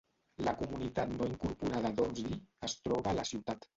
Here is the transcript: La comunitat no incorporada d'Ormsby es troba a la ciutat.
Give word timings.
La 0.45 0.53
comunitat 0.61 1.13
no 1.19 1.27
incorporada 1.31 1.91
d'Ormsby 1.99 2.35
es 2.69 2.77
troba 2.87 3.13
a 3.13 3.19
la 3.21 3.27
ciutat. 3.35 3.69